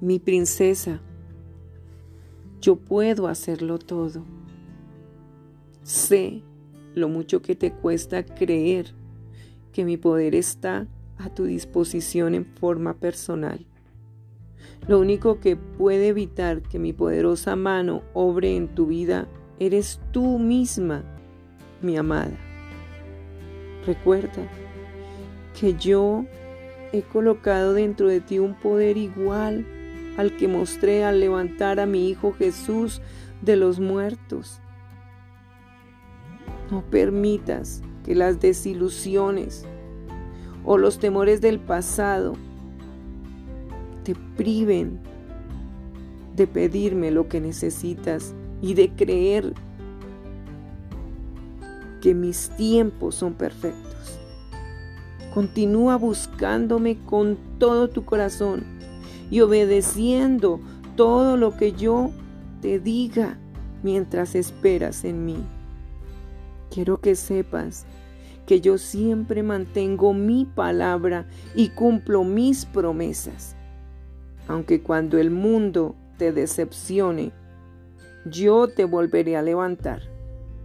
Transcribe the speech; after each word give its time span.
Mi 0.00 0.20
princesa, 0.20 1.00
yo 2.60 2.76
puedo 2.76 3.26
hacerlo 3.26 3.80
todo. 3.80 4.22
Sé 5.82 6.42
lo 6.94 7.08
mucho 7.08 7.42
que 7.42 7.56
te 7.56 7.72
cuesta 7.72 8.24
creer 8.24 8.94
que 9.72 9.84
mi 9.84 9.96
poder 9.96 10.36
está 10.36 10.86
a 11.18 11.34
tu 11.34 11.46
disposición 11.46 12.36
en 12.36 12.46
forma 12.46 12.94
personal. 12.94 13.66
Lo 14.86 15.00
único 15.00 15.40
que 15.40 15.56
puede 15.56 16.08
evitar 16.08 16.62
que 16.62 16.78
mi 16.78 16.92
poderosa 16.92 17.56
mano 17.56 18.04
obre 18.14 18.54
en 18.54 18.68
tu 18.68 18.86
vida 18.86 19.26
eres 19.58 20.00
tú 20.12 20.38
misma, 20.38 21.02
mi 21.82 21.96
amada. 21.96 22.38
Recuerda 23.84 24.46
que 25.58 25.74
yo 25.74 26.24
he 26.92 27.02
colocado 27.02 27.74
dentro 27.74 28.08
de 28.08 28.20
ti 28.20 28.38
un 28.38 28.54
poder 28.54 28.96
igual 28.96 29.66
al 30.18 30.36
que 30.36 30.48
mostré 30.48 31.04
al 31.04 31.20
levantar 31.20 31.78
a 31.78 31.86
mi 31.86 32.08
Hijo 32.08 32.32
Jesús 32.32 33.00
de 33.40 33.54
los 33.54 33.78
muertos. 33.78 34.60
No 36.72 36.82
permitas 36.82 37.82
que 38.04 38.16
las 38.16 38.40
desilusiones 38.40 39.64
o 40.64 40.76
los 40.76 40.98
temores 40.98 41.40
del 41.40 41.60
pasado 41.60 42.34
te 44.02 44.16
priven 44.36 44.98
de 46.34 46.48
pedirme 46.48 47.12
lo 47.12 47.28
que 47.28 47.40
necesitas 47.40 48.34
y 48.60 48.74
de 48.74 48.90
creer 48.90 49.54
que 52.00 52.12
mis 52.12 52.50
tiempos 52.56 53.14
son 53.14 53.34
perfectos. 53.34 54.18
Continúa 55.32 55.94
buscándome 55.94 56.98
con 57.06 57.38
todo 57.58 57.88
tu 57.88 58.04
corazón 58.04 58.78
y 59.30 59.40
obedeciendo 59.40 60.60
todo 60.96 61.36
lo 61.36 61.56
que 61.56 61.72
yo 61.72 62.10
te 62.60 62.78
diga 62.78 63.38
mientras 63.82 64.34
esperas 64.34 65.04
en 65.04 65.24
mí. 65.24 65.38
Quiero 66.70 67.00
que 67.00 67.14
sepas 67.14 67.86
que 68.46 68.60
yo 68.60 68.78
siempre 68.78 69.42
mantengo 69.42 70.14
mi 70.14 70.44
palabra 70.44 71.26
y 71.54 71.68
cumplo 71.68 72.24
mis 72.24 72.64
promesas. 72.64 73.56
Aunque 74.48 74.82
cuando 74.82 75.18
el 75.18 75.30
mundo 75.30 75.94
te 76.16 76.32
decepcione, 76.32 77.32
yo 78.24 78.68
te 78.68 78.84
volveré 78.84 79.36
a 79.36 79.42
levantar 79.42 80.02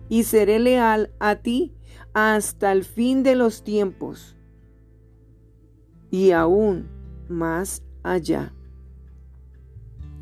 y 0.09 0.23
seré 0.23 0.59
leal 0.59 1.11
a 1.19 1.35
ti 1.35 1.73
hasta 2.13 2.71
el 2.71 2.83
fin 2.83 3.23
de 3.23 3.35
los 3.35 3.63
tiempos 3.63 4.35
y 6.09 6.31
aún 6.31 6.87
más 7.27 7.81
allá. 8.03 8.53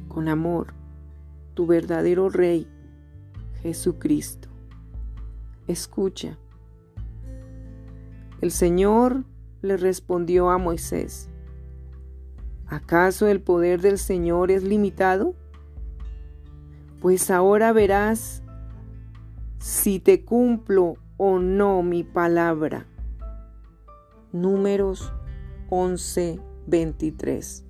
Con 0.08 0.28
amor, 0.28 0.74
tu 1.54 1.66
verdadero 1.68 2.30
Rey, 2.30 2.68
Jesucristo. 3.62 4.50
Escucha 5.68 6.38
el 8.42 8.50
Señor 8.50 9.24
le 9.62 9.78
respondió 9.78 10.50
a 10.50 10.58
Moisés, 10.58 11.30
¿acaso 12.66 13.28
el 13.28 13.40
poder 13.40 13.82
del 13.82 14.00
Señor 14.00 14.50
es 14.50 14.64
limitado? 14.64 15.36
Pues 17.02 17.30
ahora 17.30 17.72
verás 17.72 18.42
si 19.60 20.00
te 20.00 20.26
cumplo 20.26 20.96
o 21.18 21.38
no 21.38 21.84
mi 21.84 22.04
palabra. 22.04 22.88
Números 24.32 25.14
11, 25.70 26.40
23. 26.66 27.66